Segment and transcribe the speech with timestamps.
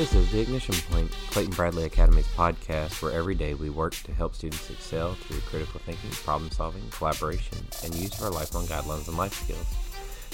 [0.00, 4.14] This is the Ignition Point, Clayton Bradley Academy's podcast, where every day we work to
[4.14, 9.08] help students excel through critical thinking, problem solving, collaboration, and use of our lifelong guidelines
[9.08, 9.66] and life skills.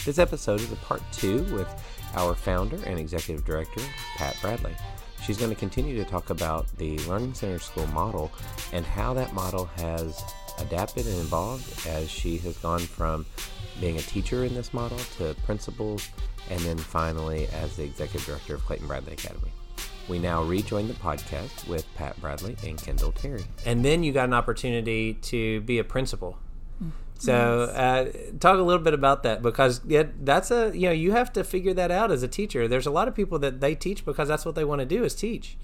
[0.04, 1.68] This episode is a part two with
[2.14, 3.80] our founder and executive director,
[4.16, 4.76] Pat Bradley.
[5.24, 8.30] She's going to continue to talk about the Learning Center School model
[8.72, 10.22] and how that model has
[10.60, 13.26] adapted and evolved as she has gone from
[13.80, 16.08] being a teacher in this model to principals
[16.50, 19.50] and then finally as the executive director of Clayton Bradley Academy.
[20.08, 23.44] We now rejoin the podcast with Pat Bradley and Kendall Terry.
[23.64, 26.38] And then you got an opportunity to be a principal.
[27.18, 29.80] So, uh, talk a little bit about that because
[30.20, 32.68] that's a you know you have to figure that out as a teacher.
[32.68, 35.02] There's a lot of people that they teach because that's what they want to do
[35.02, 35.56] is teach,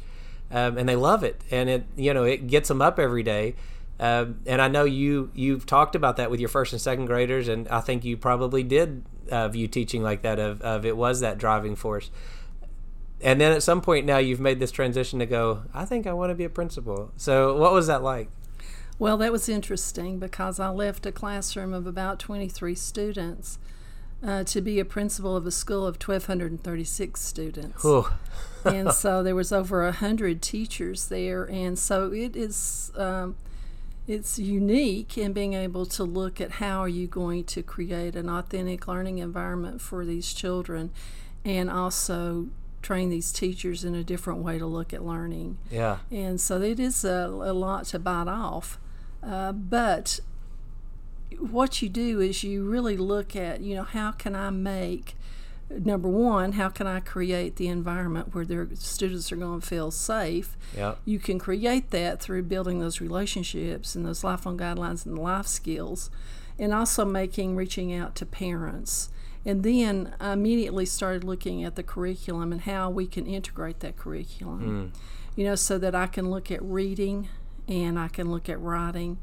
[0.51, 3.55] um, and they love it, and it you know it gets them up every day.
[4.01, 7.49] Um, and I know you you've talked about that with your first and second graders,
[7.49, 11.21] and I think you probably did uh, view teaching like that of, of it was
[11.21, 12.11] that driving force.
[13.23, 15.63] And then at some point now you've made this transition to go.
[15.73, 17.13] I think I want to be a principal.
[17.17, 18.29] So what was that like?
[18.99, 23.59] Well, that was interesting because I left a classroom of about 23 students
[24.25, 27.85] uh, to be a principal of a school of 1,236 students.
[28.65, 31.45] and so there was over 100 teachers there.
[31.45, 32.93] And so it is.
[32.97, 33.37] Um,
[34.09, 38.29] it's unique in being able to look at how are you going to create an
[38.29, 40.91] authentic learning environment for these children
[41.45, 42.49] and also
[42.83, 45.59] train these teachers in a different way to look at learning.
[45.71, 45.99] Yeah.
[46.11, 48.79] And so it is a, a lot to bite off.
[49.23, 50.21] Uh, but
[51.39, 55.15] what you do is you really look at, you know, how can I make
[55.71, 59.91] number one, how can I create the environment where their students are going to feel
[59.91, 60.57] safe?
[60.77, 60.97] Yeah.
[61.05, 65.47] You can create that through building those relationships and those lifelong guidelines and the life
[65.47, 66.11] skills,
[66.59, 69.09] and also making reaching out to parents.
[69.45, 73.97] And then I immediately started looking at the curriculum and how we can integrate that
[73.97, 74.93] curriculum.
[74.93, 74.99] Mm.
[75.35, 77.29] You know, so that I can look at reading
[77.67, 79.19] and I can look at writing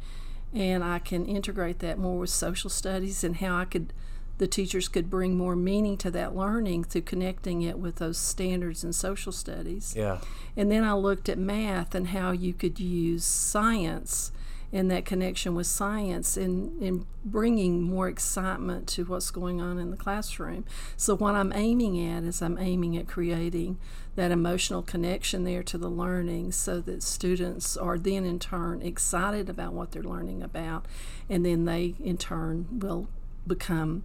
[0.53, 3.93] and I can integrate that more with social studies and how I could
[4.39, 8.85] the teachers could bring more meaning to that learning through connecting it with those standards
[8.85, 9.93] in social studies.
[9.95, 10.19] Yeah.
[10.55, 14.31] And then I looked at math and how you could use science
[14.71, 19.91] and that connection with science and, and bringing more excitement to what's going on in
[19.91, 20.65] the classroom.
[20.95, 23.77] So, what I'm aiming at is I'm aiming at creating
[24.15, 29.49] that emotional connection there to the learning so that students are then in turn excited
[29.49, 30.85] about what they're learning about,
[31.29, 33.07] and then they in turn will
[33.47, 34.03] become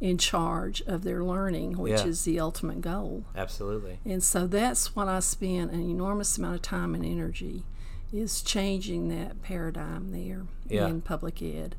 [0.00, 2.06] in charge of their learning, which Yeah.
[2.06, 3.24] is the ultimate goal.
[3.34, 3.98] Absolutely.
[4.04, 7.64] And so that's what I spend an enormous amount of time and energy
[8.12, 10.86] is changing that paradigm there Yeah.
[10.88, 11.76] in public ed.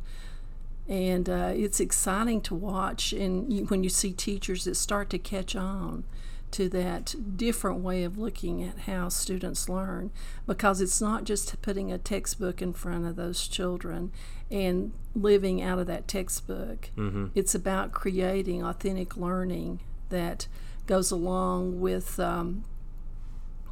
[0.87, 5.19] And uh, it's exciting to watch, and you, when you see teachers that start to
[5.19, 6.03] catch on
[6.51, 10.09] to that different way of looking at how students learn,
[10.47, 14.11] because it's not just putting a textbook in front of those children
[14.49, 16.89] and living out of that textbook.
[16.97, 17.27] Mm-hmm.
[17.35, 20.47] It's about creating authentic learning that
[20.87, 22.63] goes along with um,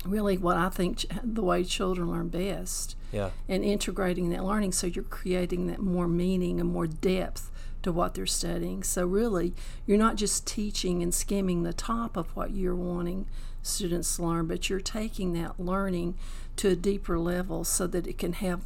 [0.10, 3.30] really what I think ch- the way children learn best Yeah.
[3.48, 7.52] and integrating that learning so you're creating that more meaning and more depth
[7.84, 8.84] to what they're studying.
[8.84, 9.54] So really,
[9.86, 13.28] you're not just teaching and skimming the top of what you're wanting
[13.62, 16.16] students to learn, but you're taking that learning
[16.58, 18.62] to a deeper level so that it can have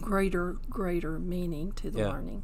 [0.00, 2.08] greater greater meaning to the Yeah.
[2.08, 2.42] learning.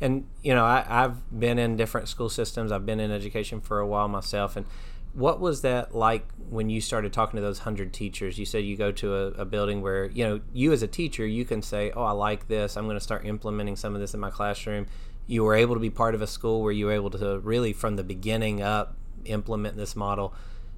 [0.00, 2.72] And you know, I, I've been in different school systems.
[2.72, 4.56] I've been in education for a while myself.
[4.56, 4.66] And
[5.12, 8.38] what was that like when you started talking to those hundred teachers?
[8.38, 11.26] You said you go to a, a building where you know you as a teacher
[11.26, 12.76] you can say, "Oh, I like this.
[12.76, 14.86] I'm going to start implementing some of this in my classroom."
[15.26, 17.72] You were able to be part of a school where you were able to really,
[17.72, 20.34] from the beginning up, implement this model.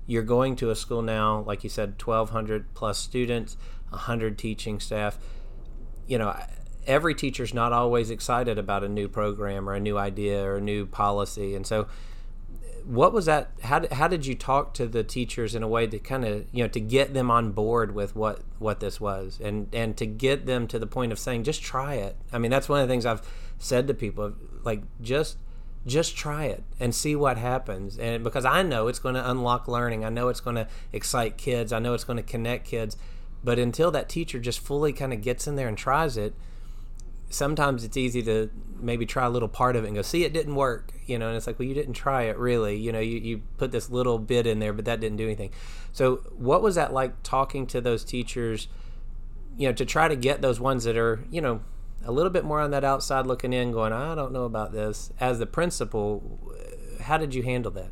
[0.06, 3.56] You're going to a school now, like you said, 1,200 plus students,
[3.90, 5.18] 100 teaching staff
[6.06, 6.36] you know
[6.86, 10.60] every teacher's not always excited about a new program or a new idea or a
[10.60, 11.86] new policy and so
[12.84, 15.86] what was that how did, how did you talk to the teachers in a way
[15.86, 19.38] to kind of you know to get them on board with what what this was
[19.42, 22.16] and and to get them to the point of saying just try it.
[22.32, 23.22] I mean that's one of the things i've
[23.58, 24.32] said to people
[24.64, 25.38] like just
[25.86, 27.98] just try it and see what happens.
[27.98, 30.04] And because i know it's going to unlock learning.
[30.04, 31.72] I know it's going to excite kids.
[31.72, 32.96] I know it's going to connect kids.
[33.44, 36.34] But until that teacher just fully kind of gets in there and tries it
[37.32, 40.32] sometimes it's easy to maybe try a little part of it and go see it
[40.32, 42.76] didn't work you know and it's like well you didn't try it really.
[42.76, 45.50] You know you, you put this little bit in there but that didn't do anything.
[45.92, 48.68] So what was that like talking to those teachers
[49.56, 51.60] you know to try to get those ones that are you know
[52.04, 55.12] a little bit more on that outside looking in going i don't know about this.
[55.20, 56.40] As the principal
[57.02, 57.90] how did you handle that?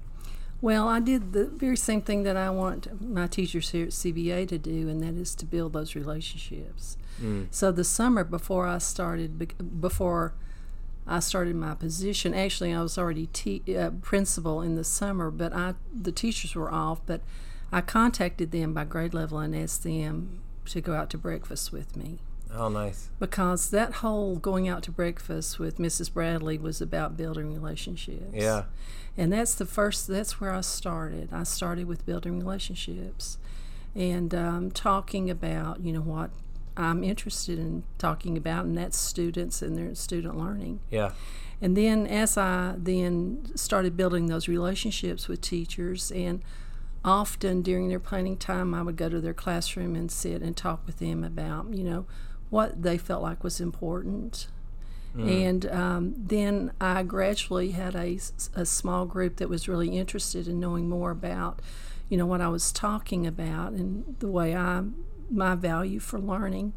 [0.62, 4.46] Well, I did the very same thing that I want my teachers here at CBA
[4.48, 6.98] to do, and that is to build those relationships.
[7.20, 7.46] Mm.
[7.50, 10.34] So the summer before I started, before
[11.06, 15.52] I started my position, actually I was already te- uh, principal in the summer, but
[15.52, 17.22] I the teachers were off, but
[17.72, 21.96] I contacted them by grade level and asked them to go out to breakfast with
[21.96, 22.18] me.
[22.52, 23.10] Oh, nice.
[23.18, 26.12] Because that whole going out to breakfast with Mrs.
[26.12, 28.32] Bradley was about building relationships.
[28.32, 28.64] Yeah.
[29.16, 31.30] And that's the first, that's where I started.
[31.32, 33.38] I started with building relationships
[33.94, 36.30] and um, talking about, you know, what
[36.76, 40.80] I'm interested in talking about, and that's students and their student learning.
[40.90, 41.12] Yeah.
[41.60, 46.42] And then as I then started building those relationships with teachers and
[47.04, 50.86] often during their planning time I would go to their classroom and sit and talk
[50.86, 52.06] with them about, you know,
[52.48, 54.48] what they felt like was important.
[55.14, 55.46] Mm.
[55.48, 58.18] And um, then I gradually had a,
[58.54, 61.60] a small group that was really interested in knowing more about,
[62.08, 64.82] you know, what I was talking about and the way I,
[65.30, 66.72] my value for learning.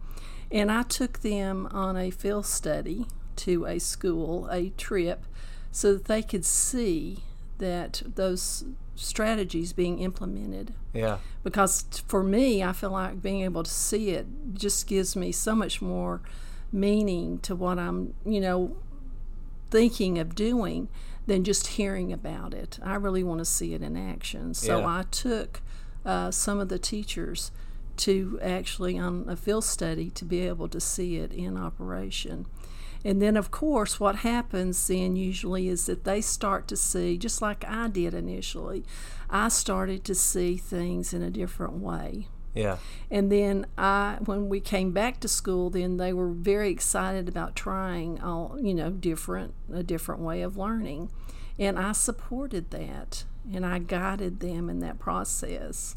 [0.52, 3.08] And I took them on a field study
[3.38, 5.26] to a school, a trip,
[5.72, 7.24] so that they could see
[7.58, 8.64] that those
[8.96, 10.74] strategies being implemented.
[10.94, 11.18] Yeah.
[11.44, 15.56] Because for me, I feel like being able to see it just gives me so
[15.56, 16.22] much more
[16.72, 18.76] meaning to what I'm, you know,
[19.72, 20.88] thinking of doing
[21.26, 22.80] than just hearing about it.
[22.84, 24.54] I really want to see it in action.
[24.54, 24.88] So yeah.
[24.88, 25.62] I took
[26.06, 27.52] uh, some of the teachers
[27.98, 32.46] to actually on a field study to be able to see it in operation.
[33.06, 37.42] And then, of course, what happens then usually is that they start to see, just
[37.42, 38.86] like I did initially,
[39.30, 42.28] I started to see things in a different way.
[42.54, 42.78] Yeah.
[43.10, 47.56] And then I, when we came back to school, then they were very excited about
[47.56, 51.10] trying all, you know, different, a different way of learning.
[51.60, 55.96] And I supported that and I guided them in that process.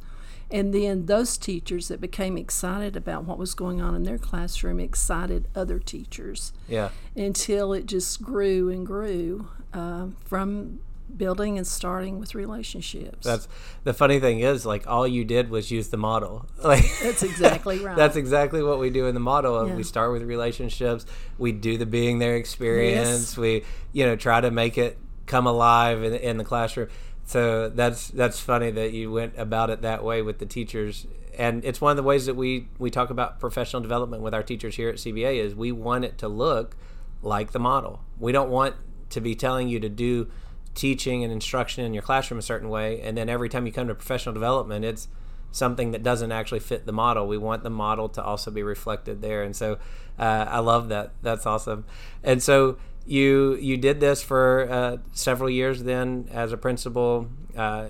[0.50, 4.78] And then those teachers that became excited about what was going on in their classroom
[4.78, 6.52] excited other teachers.
[6.68, 6.90] Yeah.
[7.16, 10.80] Until it just grew and grew uh, from
[11.14, 13.24] building and starting with relationships.
[13.24, 13.48] That's
[13.84, 16.46] the funny thing is like all you did was use the model.
[16.62, 17.96] Like That's exactly right.
[17.96, 19.66] that's exactly what we do in the model.
[19.66, 19.74] Yeah.
[19.74, 21.06] We start with relationships,
[21.38, 23.36] we do the being there experience, yes.
[23.36, 26.88] we you know try to make it come alive in, in the classroom
[27.26, 31.06] so that's that's funny that you went about it that way with the teachers
[31.36, 34.42] and it's one of the ways that we we talk about professional development with our
[34.42, 36.76] teachers here at CBA is we want it to look
[37.22, 38.02] like the model.
[38.18, 38.76] We don't want
[39.10, 40.30] to be telling you to do
[40.74, 43.88] teaching and instruction in your classroom a certain way and then every time you come
[43.88, 45.08] to professional development it's
[45.52, 47.26] something that doesn't actually fit the model.
[47.26, 49.42] We want the model to also be reflected there.
[49.42, 49.78] And so
[50.18, 51.12] uh, I love that.
[51.22, 51.86] That's awesome.
[52.22, 52.76] And so
[53.06, 57.88] you you did this for uh, several years then as a principal uh,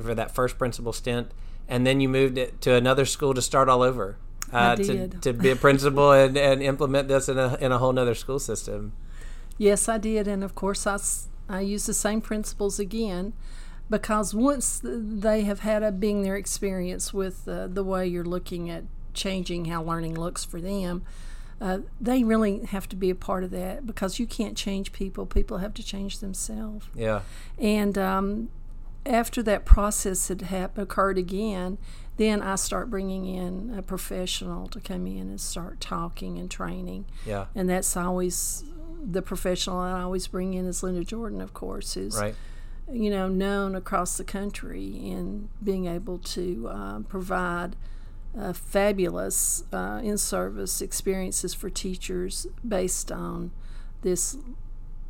[0.00, 1.30] for that first principal stint,
[1.68, 4.16] and then you moved it to another school to start all over.
[4.52, 7.92] Uh, to, to be a principal and, and implement this in a, in a whole
[7.92, 8.92] nother school system.
[9.56, 10.28] Yes, I did.
[10.28, 10.98] And of course, I,
[11.48, 13.32] I used the same principles again
[13.88, 18.68] because once they have had a being there experience with uh, the way you're looking
[18.68, 18.84] at
[19.14, 21.02] changing how learning looks for them,
[21.62, 25.26] uh, they really have to be a part of that because you can't change people.
[25.26, 26.88] People have to change themselves.
[26.92, 27.20] Yeah.
[27.56, 28.50] And um,
[29.06, 31.78] after that process had happened, occurred again,
[32.16, 37.04] then I start bringing in a professional to come in and start talking and training.
[37.24, 37.46] Yeah.
[37.54, 38.64] And that's always
[39.00, 42.34] the professional I always bring in is Linda Jordan, of course, who's right.
[42.90, 47.76] you know known across the country in being able to uh, provide
[48.38, 53.50] uh, fabulous uh, in service experiences for teachers based on
[54.02, 54.36] this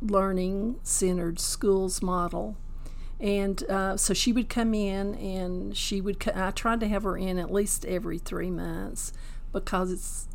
[0.01, 2.57] learning centered schools model.
[3.19, 6.19] And uh, so she would come in, and she would.
[6.19, 9.13] Co- I tried to have her in at least every three months
[9.53, 10.27] because it's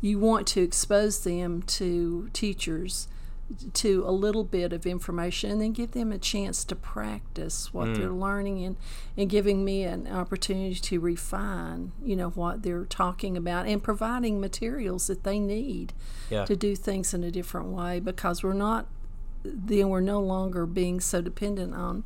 [0.00, 3.08] you want to expose them to teachers
[3.72, 7.88] to a little bit of information and then give them a chance to practice what
[7.88, 7.96] mm.
[7.96, 8.76] they're learning and,
[9.16, 14.40] and giving me an opportunity to refine you know what they're talking about and providing
[14.40, 15.92] materials that they need
[16.30, 16.44] yeah.
[16.44, 18.86] to do things in a different way because we're not
[19.42, 22.04] then we're no longer being so dependent on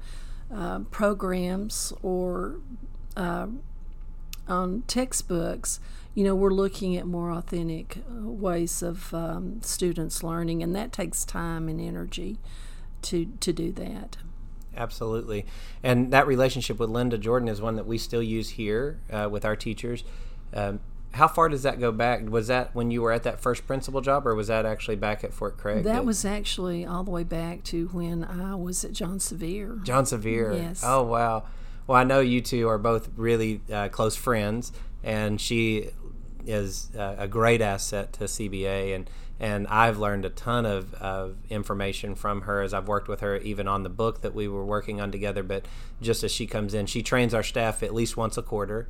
[0.55, 2.61] uh, programs or
[3.17, 3.47] uh,
[4.49, 5.81] on textbooks
[6.15, 10.93] you know, we're looking at more authentic uh, ways of um, students learning, and that
[10.93, 12.39] takes time and energy
[13.03, 14.17] to to do that.
[14.77, 15.45] Absolutely,
[15.83, 19.45] and that relationship with Linda Jordan is one that we still use here uh, with
[19.45, 20.05] our teachers.
[20.53, 20.81] Um,
[21.15, 22.29] how far does that go back?
[22.29, 25.23] Was that when you were at that first principal job, or was that actually back
[25.23, 25.85] at Fort Craig?
[25.85, 29.77] That was actually all the way back to when I was at John Sevier.
[29.85, 30.53] John Sevier.
[30.55, 30.83] Yes.
[30.85, 31.45] Oh wow.
[31.87, 35.91] Well, I know you two are both really uh, close friends, and she
[36.47, 39.11] is a great asset to CBA, and
[39.41, 43.37] and I've learned a ton of, of information from her as I've worked with her,
[43.39, 45.43] even on the book that we were working on together.
[45.43, 45.67] But
[46.01, 48.89] just as she comes in, she trains our staff at least once a quarter,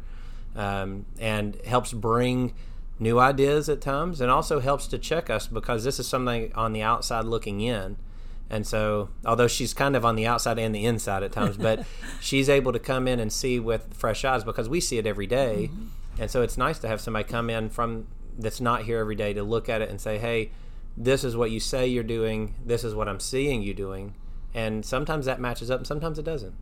[0.54, 2.54] um, and helps bring
[2.98, 6.72] new ideas at times, and also helps to check us because this is something on
[6.72, 7.96] the outside looking in.
[8.50, 11.86] And so, although she's kind of on the outside and the inside at times, but
[12.20, 15.26] she's able to come in and see with fresh eyes because we see it every
[15.26, 15.70] day.
[15.72, 15.86] Mm-hmm.
[16.18, 18.06] And so, it's nice to have somebody come in from
[18.38, 20.50] that's not here every day to look at it and say, "Hey,
[20.96, 22.54] this is what you say you're doing.
[22.64, 24.14] This is what I'm seeing you doing."
[24.54, 26.54] And sometimes that matches up, and sometimes it doesn't.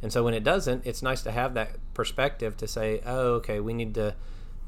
[0.00, 3.60] And so, when it doesn't, it's nice to have that perspective to say, "Oh, okay,
[3.60, 4.14] we need to."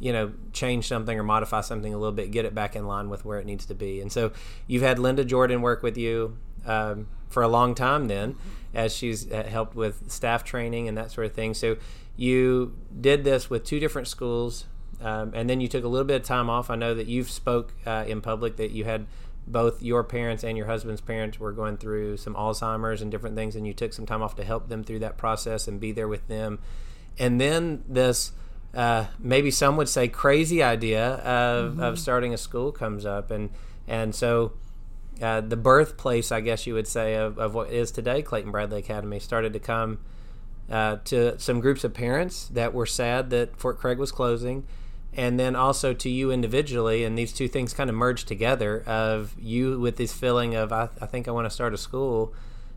[0.01, 3.09] you know change something or modify something a little bit get it back in line
[3.09, 4.33] with where it needs to be and so
[4.67, 6.37] you've had linda jordan work with you
[6.67, 8.37] um, for a long time then,
[8.73, 11.55] as she's uh, helped with staff training and that sort of thing.
[11.55, 11.77] So
[12.17, 14.67] you did this with two different schools,
[15.01, 16.71] um, and then you took a little bit of time off.
[16.71, 19.07] I know that you've spoke uh, in public that you had
[19.47, 23.57] both your parents and your husband's parents were going through some Alzheimer's and different things,
[23.57, 26.09] and you took some time off to help them through that process and be there
[26.09, 26.61] with them.
[27.19, 28.33] And then this,
[28.75, 31.83] uh, maybe some would say, crazy idea of, mm-hmm.
[31.83, 33.51] of starting a school comes up, and
[33.87, 34.53] and so
[35.21, 38.79] uh, the birthplace, I guess you would say, of, of what is today Clayton Bradley
[38.79, 39.99] Academy started to come
[40.71, 44.65] uh, to some groups of parents that were sad that Fort Craig was closing,
[45.13, 47.05] and then also to you individually.
[47.05, 50.89] And these two things kind of merged together of you with this feeling of, I,
[51.01, 52.35] I think I want to start a school.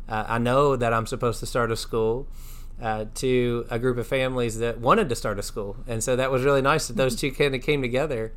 [0.07, 2.27] Uh, I know that I'm supposed to start a school.
[2.79, 6.29] Uh, to a group of families that wanted to start a school, and so that
[6.29, 8.33] was really nice that those two kind of came together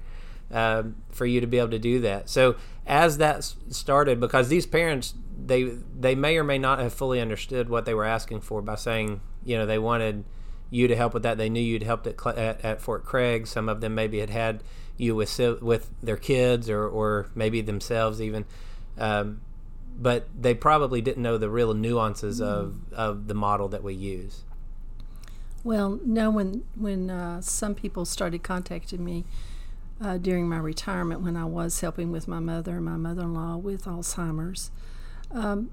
[0.50, 2.30] um, for you to be able to do that.
[2.30, 5.12] So as that started, because these parents
[5.46, 8.76] they they may or may not have fully understood what they were asking for by
[8.76, 10.24] saying you know they wanted
[10.70, 11.38] you to help with that.
[11.38, 13.46] They knew you'd helped at, at, at Fort Craig.
[13.46, 14.62] Some of them maybe had had
[14.96, 18.44] you with with their kids or or maybe themselves even.
[18.98, 19.40] Um,
[19.98, 24.44] but they probably didn't know the real nuances of, of the model that we use.
[25.62, 29.24] Well, no, when when uh, some people started contacting me
[30.00, 33.34] uh, during my retirement when I was helping with my mother and my mother in
[33.34, 34.70] law with Alzheimer's.
[35.30, 35.70] Um,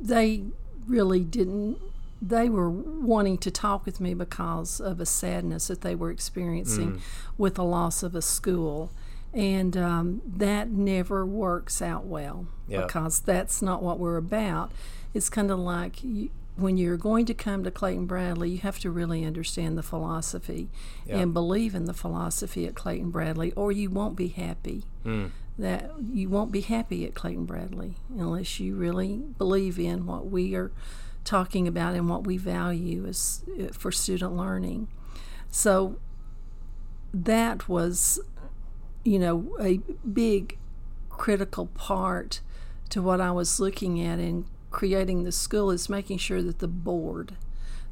[0.00, 0.44] they
[0.86, 1.78] really didn't,
[2.28, 6.92] they were wanting to talk with me because of a sadness that they were experiencing
[6.92, 7.00] mm.
[7.36, 8.92] with the loss of a school.
[9.32, 12.86] And um, that never works out well yep.
[12.86, 14.70] because that's not what we're about.
[15.12, 18.78] It's kind of like you, when you're going to come to Clayton Bradley, you have
[18.80, 20.70] to really understand the philosophy
[21.08, 24.84] and believe in the philosophy at Clayton Bradley, or you won't be happy.
[25.04, 25.30] Mm.
[25.56, 30.56] That you won't be happy at Clayton Bradley unless you really believe in what we
[30.56, 30.72] are
[31.24, 34.88] talking about and what we value as uh, for student learning.
[35.50, 35.96] So
[37.12, 38.20] that was,
[39.04, 40.58] you know, a big
[41.08, 42.40] critical part
[42.90, 46.68] to what I was looking at in creating the school is making sure that the
[46.68, 47.36] board,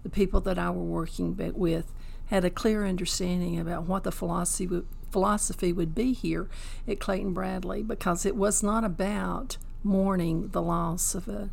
[0.02, 1.92] the people that I were working with,
[2.26, 6.48] had a clear understanding about what the philosophy would, philosophy would be here
[6.88, 11.50] at Clayton Bradley because it was not about mourning the loss of a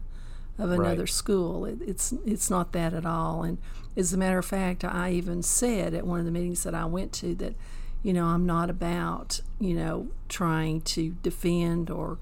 [0.59, 1.09] of another right.
[1.09, 1.65] school.
[1.65, 3.43] It, it's it's not that at all.
[3.43, 3.57] And
[3.95, 6.85] as a matter of fact, I even said at one of the meetings that I
[6.85, 7.55] went to that,
[8.03, 12.19] you know, I'm not about you know trying to defend or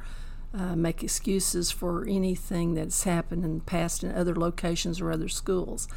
[0.53, 5.27] uh, make excuses for anything that's happened in the past in other locations or other
[5.27, 5.87] schools.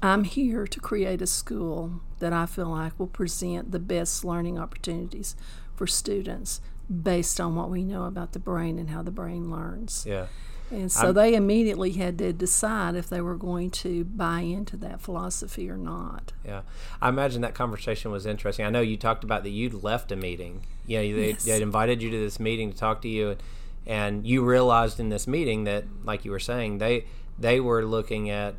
[0.00, 4.58] I'm here to create a school that I feel like will present the best learning
[4.58, 5.34] opportunities
[5.74, 10.04] for students based on what we know about the brain and how the brain learns.
[10.06, 10.26] Yeah.
[10.70, 14.76] And so I'm, they immediately had to decide if they were going to buy into
[14.78, 16.32] that philosophy or not.
[16.44, 16.62] Yeah.
[17.00, 18.66] I imagine that conversation was interesting.
[18.66, 20.66] I know you talked about that you'd left a meeting.
[20.86, 21.44] You know, they, yes.
[21.44, 23.30] they invited you to this meeting to talk to you.
[23.30, 23.42] And,
[23.88, 27.06] and you realized in this meeting that like you were saying they
[27.38, 28.54] they were looking at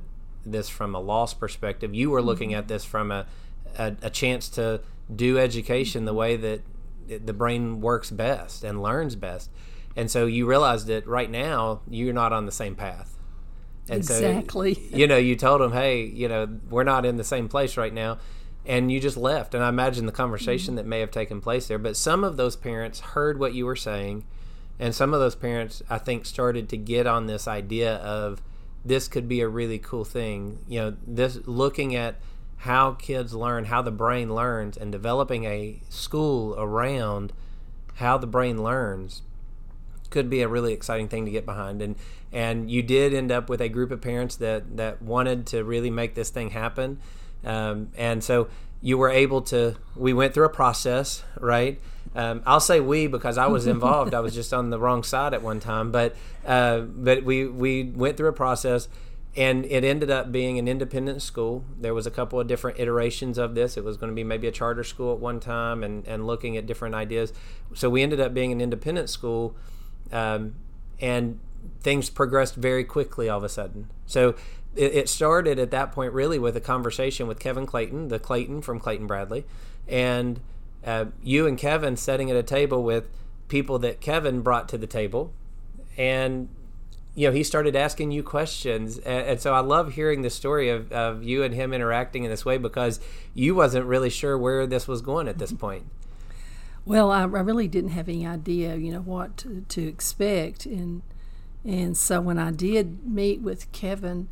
[0.46, 2.60] this from a loss perspective you were looking mm-hmm.
[2.60, 3.26] at this from a,
[3.78, 4.82] a, a chance to
[5.16, 6.18] do education the mm-hmm.
[6.18, 6.62] way that
[7.26, 9.50] the brain works best and learns best
[10.00, 13.18] and so you realized that right now you're not on the same path.
[13.90, 14.76] And exactly.
[14.76, 17.76] so, you know you told them hey you know we're not in the same place
[17.76, 18.18] right now.
[18.66, 19.54] And you just left.
[19.54, 20.78] And i imagine the conversation mm-hmm.
[20.78, 21.78] that may have taken place there.
[21.78, 24.26] But some of those parents heard what you were saying.
[24.80, 28.42] And some of those parents, I think, started to get on this idea of
[28.86, 30.60] this could be a really cool thing.
[30.68, 32.16] You know, this looking at
[32.58, 37.34] how kids learn, how the brain learns, and developing a school around
[37.96, 39.24] how the brain learns
[40.10, 41.82] could be a really exciting thing to get behind.
[41.82, 41.96] And
[42.32, 45.90] and you did end up with a group of parents that that wanted to really
[45.90, 47.00] make this thing happen.
[47.44, 48.50] Um, and so
[48.82, 49.76] you were able to.
[49.96, 51.80] We went through a process, right?
[52.16, 54.14] Um, I'll say we because I was involved.
[54.14, 57.84] I was just on the wrong side at one time, but uh, but we we
[57.84, 58.88] went through a process,
[59.36, 61.64] and it ended up being an independent school.
[61.80, 63.78] There was a couple of different iterations of this.
[63.78, 66.58] It was going to be maybe a charter school at one time, and and looking
[66.58, 67.32] at different ideas.
[67.76, 69.56] So we ended up being an independent school,
[70.12, 70.56] um,
[71.00, 71.40] and
[71.82, 73.90] things progressed very quickly all of a sudden.
[74.06, 74.36] So
[74.76, 78.62] it, it started at that point really with a conversation with Kevin Clayton, the Clayton
[78.62, 79.46] from Clayton Bradley,
[79.88, 80.40] and
[80.86, 83.06] uh, you and Kevin sitting at a table with
[83.48, 85.34] people that Kevin brought to the table,
[85.98, 86.50] and
[87.16, 90.70] you know he started asking you questions, and, and, so I love hearing the story
[90.70, 93.00] of, of you and him interacting in this way because
[93.34, 95.86] you wasn't really sure where this was going at this point.
[96.86, 101.02] Well, I, I really didn't have any idea, you know, what to, to expect, and
[101.66, 104.30] and so when I did meet with Kevin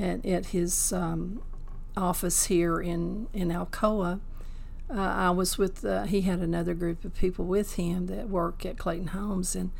[0.00, 1.42] at, at his um,
[1.96, 4.20] office here in in Alcoa
[4.94, 8.66] uh, I was with, uh, he had another group of people with him that work
[8.66, 9.70] at Clayton Homes, and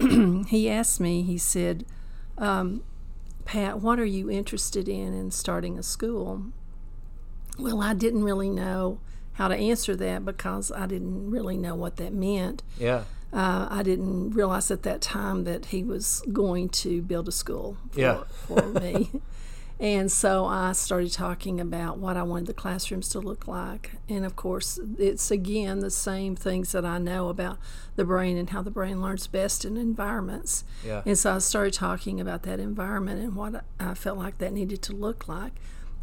[0.48, 1.84] he asked me, he said,
[2.36, 2.82] um,
[3.44, 6.46] Pat, what are you interested in in starting a school?
[7.58, 8.98] Well, I didn't really know
[9.34, 12.62] how to answer that because I didn't really know what that meant.
[12.78, 13.04] Yeah.
[13.32, 17.76] Uh, I didn't realize at that time that he was going to build a school
[17.92, 18.22] for, yeah.
[18.46, 19.10] for me.
[19.80, 23.92] And so I started talking about what I wanted the classrooms to look like.
[24.10, 27.56] And of course, it's again the same things that I know about
[27.96, 30.64] the brain and how the brain learns best in environments.
[30.84, 31.00] Yeah.
[31.06, 34.82] And so I started talking about that environment and what I felt like that needed
[34.82, 35.54] to look like.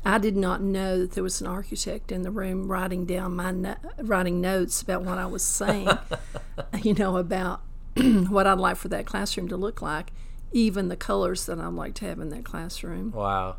[0.06, 3.52] I did not know that there was an architect in the room writing down my
[3.52, 5.90] no- writing notes about what I was saying,
[6.82, 7.62] you know, about
[7.96, 10.12] what I'd like for that classroom to look like,
[10.52, 13.12] even the colors that I'd like to have in that classroom.
[13.12, 13.58] Wow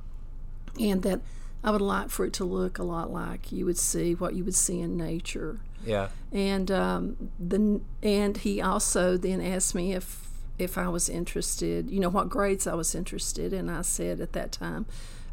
[0.79, 1.21] and that
[1.63, 4.45] I would like for it to look a lot like you would see what you
[4.45, 5.61] would see in nature.
[5.85, 6.09] Yeah.
[6.33, 12.01] And um, the and he also then asked me if if I was interested, you
[12.01, 13.69] know, what grades I was interested in.
[13.69, 14.87] I said at that time,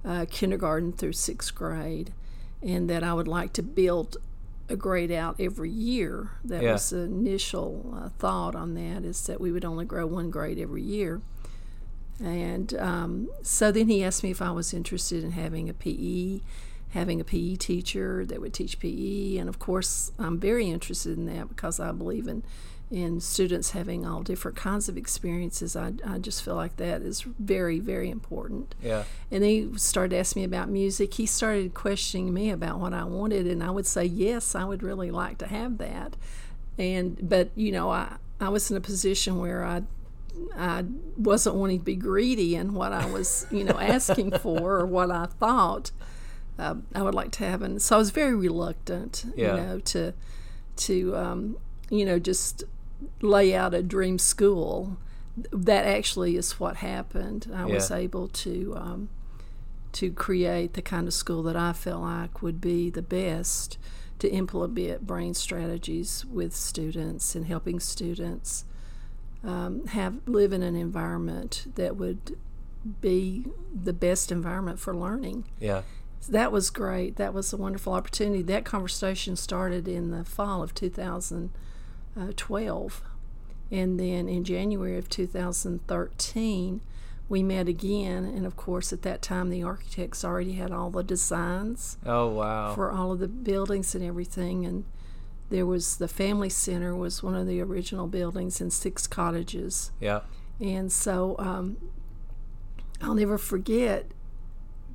[0.06, 2.14] uh, kindergarten through sixth grade,
[2.62, 4.18] and that I would like to build
[4.70, 6.32] a grade out every year.
[6.44, 6.74] That yeah.
[6.74, 10.60] was the initial uh, thought on that is that we would only grow one grade
[10.60, 11.22] every year.
[12.24, 16.40] And um, so then he asked me if I was interested in having a PE,
[16.92, 19.38] having a PE teacher that would teach PE.
[19.38, 22.44] And of course, I'm very interested in that because I believe in,
[22.92, 25.76] in students having all different kinds of experiences.
[25.76, 28.76] I, I just feel like that is very, very important.
[28.82, 29.04] Yeah.
[29.32, 31.16] And he started asking me about music.
[31.16, 34.84] He started questioning me about what I wanted, and I would say, yes, I would
[34.84, 36.16] really like to have that.
[36.78, 39.84] And, but, you know, I, I was in a position where I
[40.58, 40.84] I
[41.18, 45.10] wasn't wanting to be greedy in what I was, you know, asking for or what
[45.10, 45.92] I thought
[46.58, 49.56] uh, I would like to have, and so I was very reluctant, yeah.
[49.56, 50.14] you know, to
[50.78, 51.58] to um,
[51.90, 52.64] you know just
[53.22, 54.98] lay out a dream school.
[55.52, 57.52] That actually is what happened.
[57.54, 57.74] I yeah.
[57.74, 59.10] was able to um,
[59.94, 63.78] to create the kind of school that I felt like would be the best
[64.20, 68.66] to implement brain strategies with students and helping students
[69.44, 72.38] um, have live in an environment that would
[73.02, 75.46] be the best environment for learning.
[75.60, 75.84] Yeah.
[76.22, 77.18] So that was great.
[77.18, 78.42] That was a wonderful opportunity.
[78.42, 80.74] That conversation started in the fall of
[82.16, 83.02] 2012.
[83.72, 86.82] And then in January of 2013,
[87.28, 88.26] we met again.
[88.26, 91.98] And of course, at that time, the architects already had all the designs.
[92.06, 92.74] Oh, wow.
[92.76, 94.66] For all of the buildings and everything.
[94.66, 94.86] And
[95.50, 100.22] there was the family center was one of the original buildings and six cottages yeah
[100.60, 101.78] and so um,
[103.02, 104.08] i'll never forget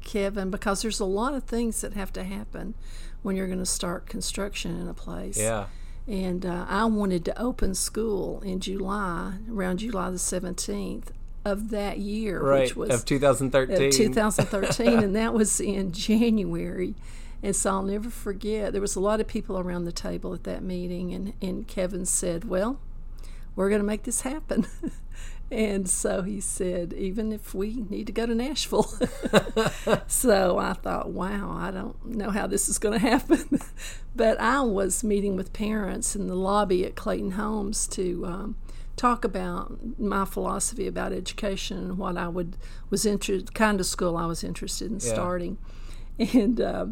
[0.03, 2.75] kevin because there's a lot of things that have to happen
[3.23, 5.67] when you're going to start construction in a place yeah
[6.07, 11.09] and uh, i wanted to open school in july around july the 17th
[11.45, 16.95] of that year right which was of 2013 of 2013 and that was in january
[17.43, 20.45] and so I'll never forget, there was a lot of people around the table at
[20.45, 22.79] that meeting, and, and Kevin said, Well,
[23.57, 24.67] we're going to make this happen.
[25.51, 28.93] and so he said, Even if we need to go to Nashville.
[30.07, 33.61] so I thought, Wow, I don't know how this is going to happen.
[34.17, 38.27] but I was meeting with parents in the lobby at Clayton Homes to.
[38.27, 38.57] Um,
[38.97, 42.59] talk about my philosophy about education and what I would
[42.91, 45.15] was interested kind of school I was interested in yeah.
[45.15, 45.57] starting
[46.19, 46.87] and uh,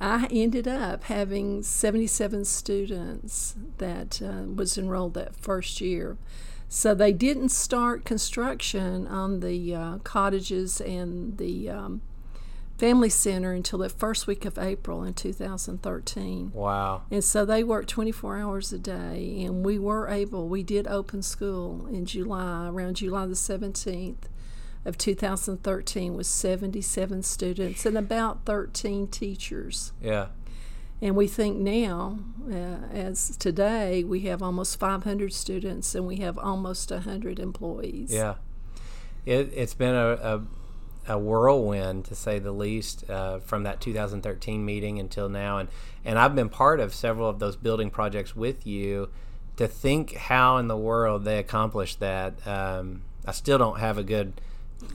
[0.00, 6.16] I ended up having 77 students that uh, was enrolled that first year.
[6.68, 12.02] So they didn't start construction on the uh, cottages and the um,
[12.76, 16.52] family center until the first week of April in 2013.
[16.54, 17.02] Wow.
[17.10, 21.22] And so they worked 24 hours a day, and we were able, we did open
[21.22, 24.28] school in July, around July the 17th
[24.84, 29.92] of 2013 with 77 students and about 13 teachers.
[30.00, 30.28] Yeah.
[31.00, 32.18] And we think now,
[32.50, 38.12] uh, as today, we have almost 500 students and we have almost 100 employees.
[38.12, 38.34] Yeah.
[39.24, 40.08] It, it's been a,
[41.06, 45.58] a, a whirlwind, to say the least, uh, from that 2013 meeting until now.
[45.58, 45.68] And,
[46.04, 49.10] and I've been part of several of those building projects with you.
[49.56, 54.04] To think how in the world they accomplished that, um, I still don't have a
[54.04, 54.40] good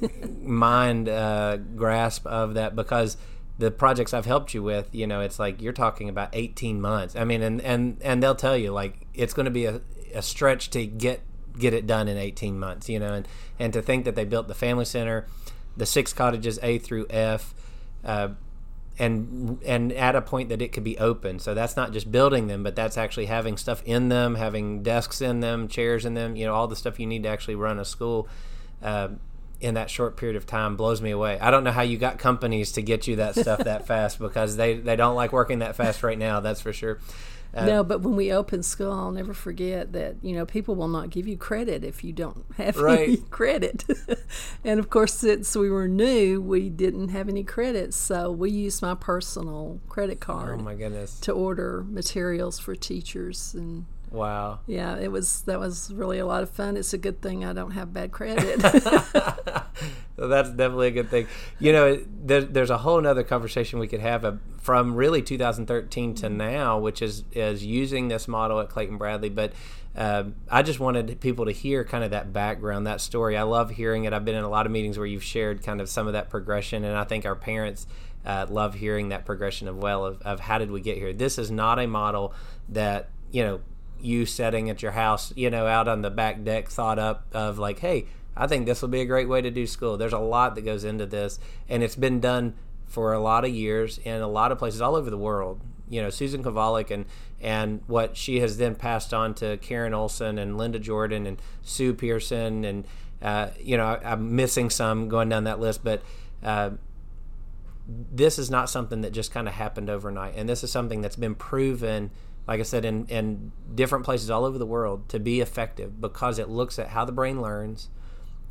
[0.42, 3.18] mind uh, grasp of that because
[3.58, 7.16] the projects I've helped you with, you know, it's like you're talking about 18 months.
[7.16, 9.82] I mean, and and and they'll tell you like it's going to be a,
[10.14, 11.22] a stretch to get
[11.58, 13.28] get it done in 18 months, you know, and
[13.60, 15.28] and to think that they built the family center,
[15.78, 17.54] the six cottages A through F,
[18.04, 18.30] uh,
[18.98, 21.38] and and at a point that it could be open.
[21.38, 25.22] So that's not just building them, but that's actually having stuff in them, having desks
[25.22, 27.80] in them, chairs in them, you know, all the stuff you need to actually run
[27.80, 28.28] a school.
[28.82, 29.10] Uh,
[29.64, 31.40] in that short period of time blows me away.
[31.40, 34.58] I don't know how you got companies to get you that stuff that fast because
[34.58, 37.00] they, they don't like working that fast right now, that's for sure.
[37.56, 40.88] Uh, no, but when we open school, I'll never forget that you know people will
[40.88, 43.08] not give you credit if you don't have right.
[43.10, 43.86] any credit.
[44.64, 48.82] and of course, since we were new, we didn't have any credit, so we used
[48.82, 50.60] my personal credit card.
[50.60, 51.20] Oh my goodness!
[51.22, 54.60] To order materials for teachers and Wow.
[54.68, 56.78] Yeah, it was that was really a lot of fun.
[56.78, 58.62] It's a good thing I don't have bad credit.
[60.16, 61.26] well, that's definitely a good thing.
[61.60, 66.14] You know, there, there's a whole other conversation we could have uh, from really 2013
[66.14, 69.30] to now, which is is using this model at Clayton Bradley.
[69.30, 69.54] But
[69.96, 73.36] uh, I just wanted people to hear kind of that background, that story.
[73.36, 74.14] I love hearing it.
[74.14, 76.30] I've been in a lot of meetings where you've shared kind of some of that
[76.30, 77.88] progression, and I think our parents
[78.28, 81.14] uh, love hearing that progression of well of, of how did we get here.
[81.14, 82.32] This is not a model
[82.70, 83.60] that you know
[84.04, 87.58] you setting at your house, you know, out on the back deck, thought up of
[87.58, 89.98] like, hey, I think this will be a great way to do school.
[89.98, 91.40] There's a lot that goes into this,
[91.70, 92.56] and it's been done
[92.88, 95.62] for a lot of years in a lot of places all over the world.
[95.90, 97.06] You know, Susan Kovalik and
[97.42, 101.94] and what she has then passed on to Karen Olsen and Linda Jordan and Sue
[101.94, 102.86] Pearson and
[103.22, 106.02] uh, you know I, am missing some going down that list, but
[106.44, 106.72] uh,
[107.88, 111.16] this is not something that just kind of happened overnight, and this is something that's
[111.16, 112.12] been proven
[112.48, 116.40] like I said, in, in different places all over the world to be effective because
[116.40, 117.90] it looks at how the brain learns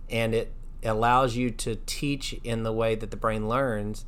[0.09, 0.53] and it
[0.83, 4.05] allows you to teach in the way that the brain learns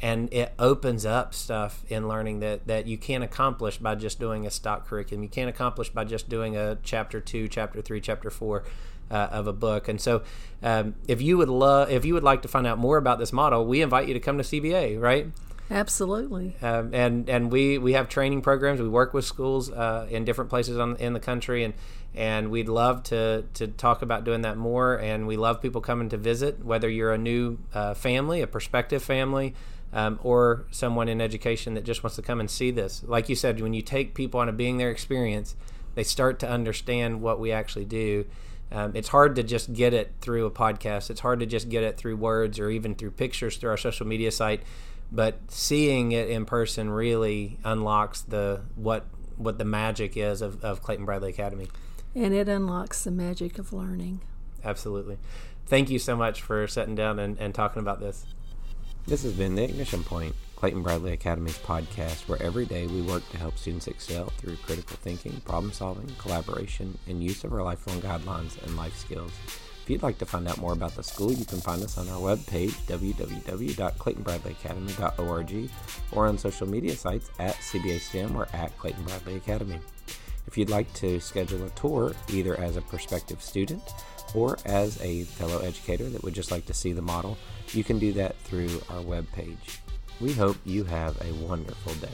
[0.00, 4.46] and it opens up stuff in learning that, that you can't accomplish by just doing
[4.46, 5.22] a stock curriculum.
[5.22, 8.64] You can't accomplish by just doing a chapter two, chapter three, chapter four
[9.10, 9.88] uh, of a book.
[9.88, 10.22] And so,
[10.62, 13.32] um, if you would love, if you would like to find out more about this
[13.32, 15.00] model, we invite you to come to CBA.
[15.00, 15.28] Right?
[15.70, 16.56] Absolutely.
[16.60, 18.80] Um, and and we we have training programs.
[18.80, 21.74] We work with schools uh, in different places on, in the country, and
[22.14, 24.94] and we'd love to to talk about doing that more.
[25.00, 29.02] And we love people coming to visit, whether you're a new uh, family, a prospective
[29.02, 29.54] family.
[29.92, 33.04] Um, or someone in education that just wants to come and see this.
[33.06, 35.54] Like you said, when you take people on a being there experience,
[35.94, 38.26] they start to understand what we actually do.
[38.72, 41.10] Um, it's hard to just get it through a podcast.
[41.10, 44.04] It's hard to just get it through words or even through pictures through our social
[44.04, 44.62] media site
[45.10, 50.82] but seeing it in person really unlocks the what what the magic is of, of
[50.82, 51.68] Clayton Bradley Academy.
[52.14, 54.20] And it unlocks the magic of learning.
[54.64, 55.18] Absolutely.
[55.66, 58.26] Thank you so much for sitting down and, and talking about this.
[59.06, 63.28] This has been the Ignition Point, Clayton Bradley Academy's podcast, where every day we work
[63.30, 68.00] to help students excel through critical thinking, problem solving, collaboration, and use of our lifelong
[68.00, 69.32] guidelines and life skills.
[69.84, 72.08] If you'd like to find out more about the school, you can find us on
[72.08, 75.70] our webpage, www.claytonbradleyacademy.org,
[76.12, 79.78] or on social media sites at CBA STEM or at Clayton Bradley Academy.
[80.46, 83.82] If you'd like to schedule a tour, either as a prospective student
[84.34, 87.36] or as a fellow educator that would just like to see the model,
[87.72, 89.80] you can do that through our webpage.
[90.18, 92.08] We hope you have a wonderful day.